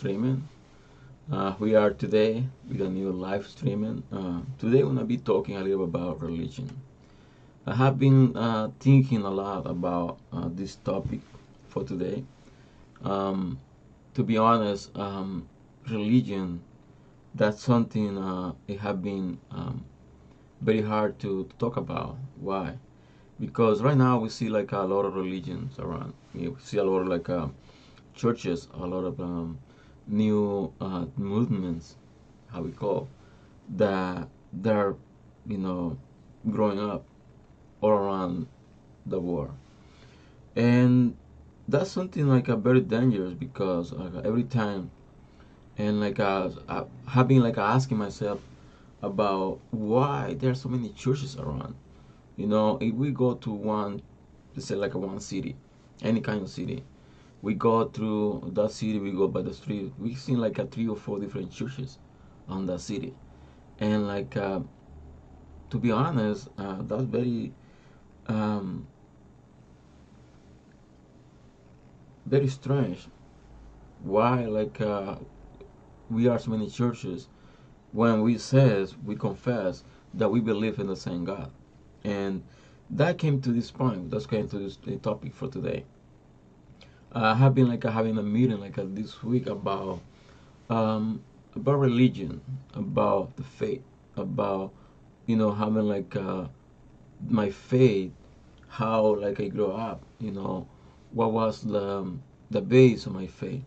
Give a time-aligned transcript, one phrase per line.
[0.00, 0.48] streaming.
[1.30, 4.02] Uh, we are today with a new live streaming.
[4.10, 6.70] Uh, today, we're gonna be talking a little about religion.
[7.66, 11.20] I have been uh, thinking a lot about uh, this topic
[11.68, 12.24] for today.
[13.04, 13.58] Um,
[14.14, 15.46] to be honest, um,
[15.90, 16.62] religion
[17.34, 19.84] that's something uh, it has been um,
[20.62, 22.16] very hard to, talk about.
[22.36, 22.78] Why?
[23.38, 26.14] Because right now we see like a lot of religions around.
[26.32, 27.48] We see a lot of like uh,
[28.14, 29.58] churches, a lot of um,
[30.10, 31.96] new uh, movements,
[32.52, 33.08] how we call,
[33.76, 34.96] that they're
[35.46, 35.98] you know
[36.50, 37.04] growing up
[37.80, 38.46] all around
[39.06, 39.54] the world,
[40.56, 41.16] and
[41.68, 44.90] that's something like a very dangerous because uh, every time
[45.78, 48.40] and like uh, I have been like asking myself
[49.02, 51.74] about why there are so many churches around.
[52.36, 54.02] You know, if we go to one,
[54.54, 55.56] let's say like a one city,
[56.02, 56.82] any kind of city,
[57.42, 60.88] we go through that city, we go by the street, we see like a three
[60.88, 61.98] or four different churches
[62.48, 63.14] on that city,
[63.78, 64.60] and like uh,
[65.70, 67.52] to be honest, uh, that's very
[68.26, 68.86] um,
[72.26, 73.08] very strange.
[74.02, 75.16] Why like uh,
[76.10, 77.28] we are so many churches
[77.92, 81.50] when we says we confess that we believe in the same God,
[82.04, 82.44] and
[82.90, 84.10] that came to this point.
[84.10, 85.84] That's came to this topic for today.
[87.12, 90.00] I have been like having a meeting like this week about
[90.68, 91.22] um,
[91.56, 92.40] about religion,
[92.74, 93.82] about the faith,
[94.16, 94.72] about
[95.26, 96.46] you know having like uh,
[97.28, 98.12] my faith,
[98.68, 100.68] how like I grew up, you know,
[101.10, 102.06] what was the
[102.50, 103.62] the base of my faith,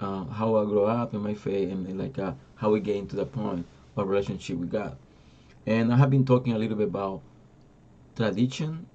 [0.00, 3.14] uh, how I grew up in my faith, and like uh, how we get into
[3.14, 3.64] the point
[3.96, 4.96] of relationship with God.
[5.66, 7.22] And I have been talking a little bit about
[8.16, 8.86] tradition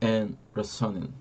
[0.00, 1.12] and reasoning.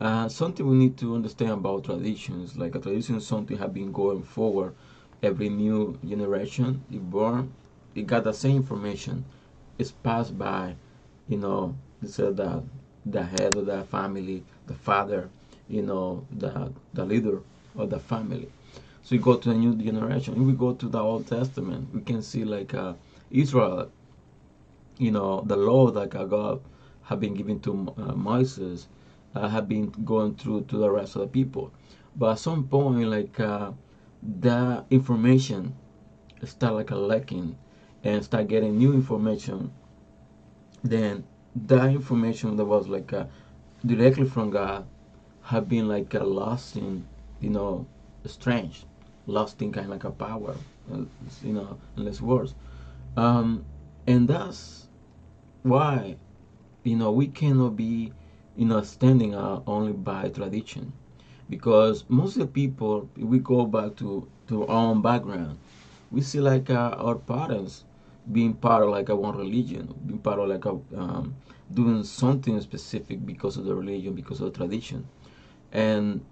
[0.00, 4.22] Uh, something we need to understand about traditions, like a tradition something have been going
[4.22, 4.74] forward
[5.22, 7.52] every new generation is born,
[7.94, 9.24] it got the same information.
[9.78, 10.76] It's passed by,
[11.28, 12.62] you know, the the
[13.06, 15.30] the head of the family, the father,
[15.68, 17.42] you know, the the leader
[17.76, 18.50] of the family.
[19.02, 20.34] So we go to a new generation.
[20.34, 22.94] If we go to the Old Testament, we can see like uh,
[23.30, 23.90] Israel,
[24.98, 26.60] you know, the law that God
[27.04, 28.86] have been given to uh, Moses
[29.34, 31.72] uh, have been going through to the rest of the people.
[32.16, 33.72] But at some point, like uh,
[34.22, 35.74] the information
[36.44, 37.56] start like a lacking
[38.04, 39.72] and start getting new information,
[40.82, 41.24] then
[41.66, 43.26] that information that was like uh,
[43.84, 44.86] directly from God
[45.42, 47.06] have been like a lost in,
[47.40, 47.86] you know,
[48.26, 48.84] strange,
[49.26, 50.54] lost in kind of like a power,
[50.92, 50.98] uh,
[51.42, 52.54] you know, less words.
[53.16, 53.64] Um,
[54.06, 54.88] and that's
[55.62, 56.16] why,
[56.84, 58.12] you know, we cannot be
[58.58, 60.92] you know, standing out only by tradition.
[61.48, 65.58] Because most of the people, we go back to, to our own background,
[66.10, 67.84] we see like uh, our parents
[68.32, 71.36] being part of like a one religion, being part of like a, um,
[71.72, 75.06] doing something specific because of the religion, because of the tradition.
[75.70, 76.24] And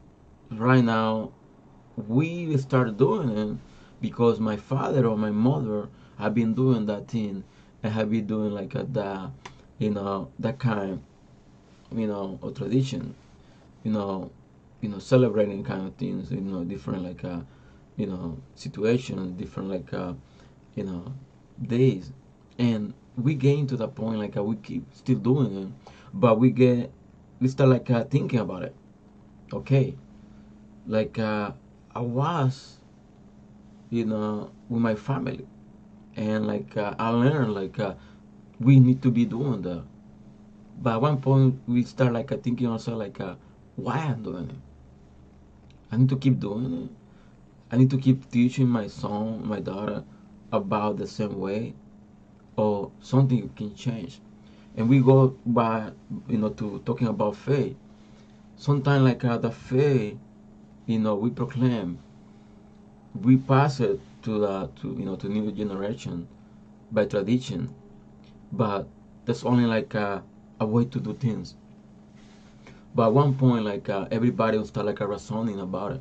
[0.50, 1.32] right now,
[2.08, 3.56] we start doing it
[4.00, 5.88] because my father or my mother
[6.18, 7.44] have been doing that thing
[7.84, 9.30] and have been doing like a, that,
[9.78, 11.02] you know, that kind
[11.94, 13.14] you know, or tradition,
[13.84, 14.30] you know,
[14.80, 17.40] you know, celebrating kind of things, you know, different like uh,
[17.96, 20.12] you know, situations, different like uh,
[20.74, 21.14] you know,
[21.62, 22.12] days,
[22.58, 25.68] and we get into the point like uh, we keep still doing it,
[26.14, 26.92] but we get
[27.40, 28.74] we start like uh, thinking about it.
[29.52, 29.94] Okay,
[30.86, 31.52] like uh,
[31.94, 32.78] I was,
[33.90, 35.46] you know, with my family,
[36.16, 37.94] and like uh, I learned like uh,
[38.60, 39.84] we need to be doing that
[40.82, 43.34] but at one point we start like uh, thinking also like uh,
[43.76, 44.56] why I'm doing it.
[45.92, 46.90] I need to keep doing it.
[47.72, 50.04] I need to keep teaching my son, my daughter
[50.52, 51.74] about the same way
[52.56, 54.20] or something can change.
[54.76, 55.92] And we go by
[56.28, 57.76] you know to talking about faith.
[58.56, 60.18] Sometimes like uh, the faith,
[60.86, 61.98] you know, we proclaim,
[63.22, 66.28] we pass it to the to you know to new generation
[66.92, 67.74] by tradition,
[68.52, 68.86] but
[69.24, 70.20] that's only like uh,
[70.60, 71.54] a way to do things.
[72.94, 76.00] But at one point, like uh, everybody will start like a reasoning about it.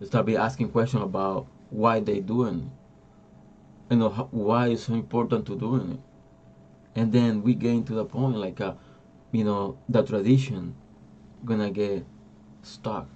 [0.00, 2.70] They start be asking questions about why they doing
[3.90, 3.92] it.
[3.92, 6.00] You know how, why it's so important to doing it.
[6.96, 8.74] And then we get into the point like, uh,
[9.32, 10.74] you know, the tradition
[11.44, 12.06] gonna get
[12.62, 13.08] stuck.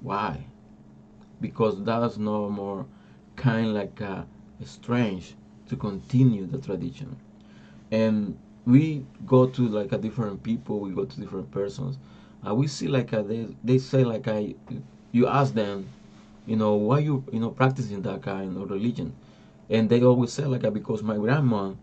[0.00, 0.44] Why?
[1.40, 2.86] Because that's no more
[3.36, 4.24] kind like uh,
[4.64, 5.36] strange
[5.68, 7.16] to continue the tradition.
[7.90, 8.36] And
[8.66, 11.98] we go to like a different people we go to different persons
[12.42, 14.54] and we see like a, they, they say like I
[15.12, 15.88] you ask them
[16.50, 19.14] you know, why you you know practicing that kind of religion?
[19.68, 21.74] And they always say like ah, because my grandma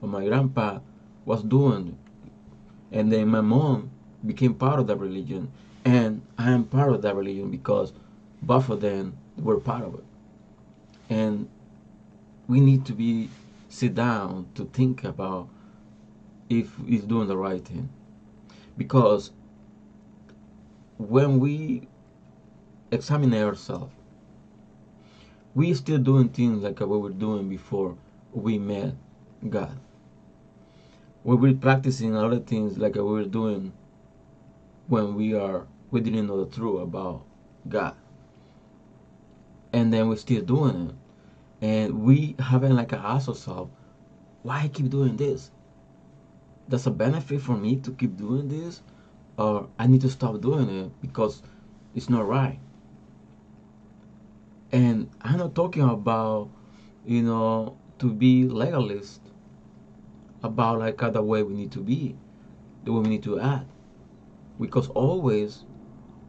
[0.00, 0.78] or my grandpa
[1.26, 1.98] was doing,
[2.90, 3.90] and then my mom
[4.24, 5.52] became part of that religion,
[5.84, 7.92] and I am part of that religion because
[8.40, 10.04] both of them were part of it.
[11.10, 11.48] And
[12.48, 13.28] we need to be
[13.68, 15.48] sit down to think about
[16.60, 17.88] if he's doing the right thing.
[18.76, 19.32] Because
[20.98, 21.88] when we
[22.90, 23.92] examine ourselves
[25.54, 27.96] we still doing things like we were doing before
[28.32, 28.92] we met
[29.48, 29.78] god.
[31.22, 33.72] We were practicing a of things like we were doing
[34.88, 37.24] when we are we didn't know the truth about
[37.68, 37.94] god.
[39.72, 40.94] And then we're still doing it.
[41.64, 43.70] And we haven't like asked ourselves
[44.42, 45.50] why I keep doing this
[46.68, 48.82] does a benefit for me to keep doing this
[49.36, 51.42] or I need to stop doing it because
[51.94, 52.58] it's not right
[54.72, 56.50] and I'm not talking about
[57.04, 59.20] you know to be legalist
[60.42, 62.16] about like other way we need to be
[62.84, 63.66] the way we need to act
[64.60, 65.64] because always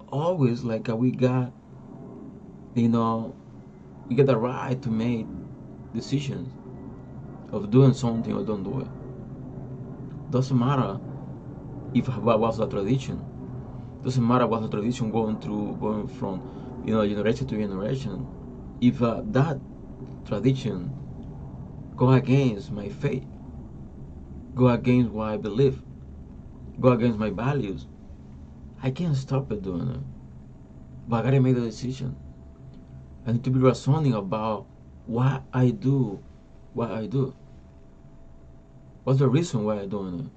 [0.09, 1.51] always like we got
[2.75, 3.35] you know
[4.07, 5.25] we get the right to make
[5.93, 6.53] decisions
[7.51, 9.04] of doing something or don't do it.
[10.35, 10.99] Doesn't matter
[11.93, 13.23] if what was the tradition.
[14.03, 18.27] Doesn't matter what the tradition going through, going from you know generation to generation.
[18.81, 19.61] If uh, that
[20.27, 20.91] tradition
[21.95, 23.23] go against my faith,
[24.53, 25.81] go against what I believe,
[26.81, 27.87] go against my values,
[28.83, 30.03] I can't stop it doing it.
[31.07, 32.13] But I gotta make the decision.
[33.25, 34.67] I need to be reasoning about
[35.05, 36.21] what I do
[36.73, 37.33] what I do.
[39.05, 40.31] What's the reason why I'm doing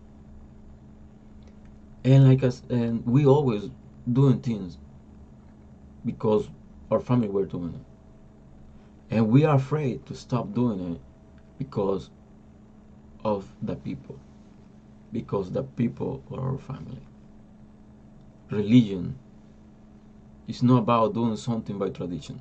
[2.05, 2.11] it?
[2.12, 3.70] And like us, and we always
[4.11, 4.79] doing things
[6.05, 6.49] because
[6.91, 11.00] our family were doing it, and we are afraid to stop doing it
[11.59, 12.11] because
[13.25, 14.20] of the people,
[15.12, 17.03] because the people are our family.
[18.50, 19.19] Religion
[20.47, 22.41] is not about doing something by tradition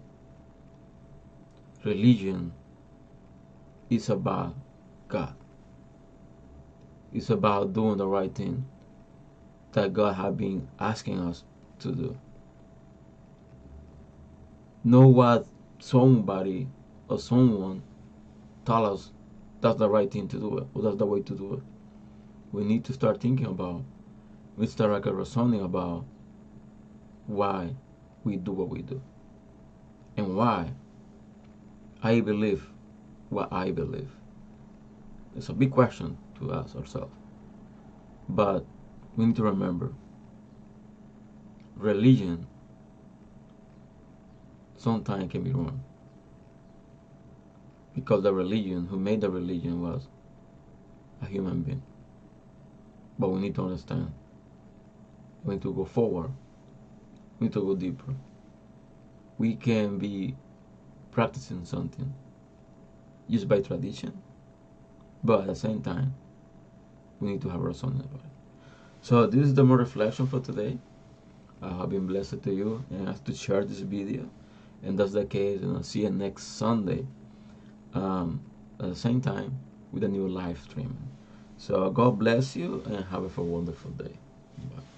[1.87, 2.51] religion
[3.89, 4.55] is about
[5.07, 5.33] God.
[7.13, 8.65] It's about doing the right thing
[9.71, 11.43] that God has been asking us
[11.79, 12.17] to do.
[14.83, 15.45] Know what
[15.79, 16.67] somebody
[17.07, 17.83] or someone
[18.65, 19.11] tell us
[19.61, 21.63] that's the right thing to do or that's the way to do it.
[22.51, 23.83] We need to start thinking about,
[24.57, 26.05] we start like reasoning about
[27.25, 27.75] why
[28.23, 29.01] we do what we do
[30.15, 30.71] and why
[32.01, 32.67] I believe
[33.29, 34.09] what I believe?
[35.35, 37.13] It's a big question to ask ourselves.
[38.29, 38.65] But
[39.15, 39.93] we need to remember
[41.75, 42.47] religion
[44.77, 45.83] sometimes can be wrong.
[47.95, 50.07] Because the religion, who made the religion, was
[51.21, 51.81] a human being.
[53.17, 54.13] But we need to understand.
[55.43, 56.31] We need to go forward.
[57.39, 58.13] We need to go deeper.
[59.39, 60.35] We can be
[61.11, 62.13] practicing something
[63.29, 64.13] just by tradition,
[65.23, 66.13] but at the same time,
[67.19, 68.31] we need to have something about it.
[69.01, 70.77] So this is the more reflection for today.
[71.61, 74.29] I have been blessed to you and asked to share this video,
[74.83, 75.61] and that's the case.
[75.61, 77.05] And I'll see you next Sunday
[77.93, 78.41] um,
[78.79, 79.57] at the same time
[79.91, 80.95] with a new live stream.
[81.57, 84.13] So God bless you and have a wonderful day.
[84.75, 84.96] Bye.